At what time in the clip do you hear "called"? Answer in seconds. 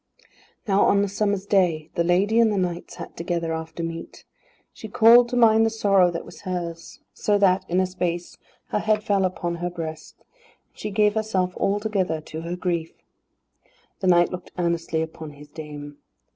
4.87-5.29